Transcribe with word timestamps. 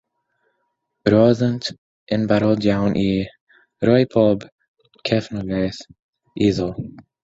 Roeddynt 1.13 1.69
yn 2.17 2.25
barod 2.33 2.67
iawn 2.71 2.99
i 3.03 3.05
roi 3.91 4.03
pob 4.17 4.51
cefnogaeth 5.07 5.89
iddo. 6.53 6.77